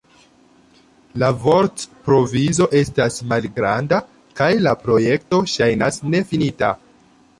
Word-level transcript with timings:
La 1.23 1.27
vortprovizo 1.43 2.67
estas 2.81 3.19
malgranda 3.33 4.01
kaj 4.41 4.51
la 4.69 4.75
projekto 4.87 5.43
ŝajnas 5.57 6.01
nefinita. 6.15 6.73